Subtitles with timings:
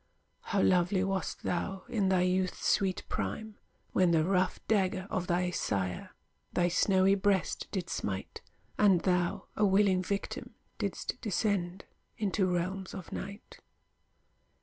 [0.41, 3.59] How lovely wast thou, in thy youth's sweet prime,
[3.93, 6.09] When the rough dagger of thy sire
[6.51, 8.41] Thy snowy breast did smite,
[8.79, 11.85] And thou, a willing victim, didst descend
[12.17, 13.59] Into realms of night!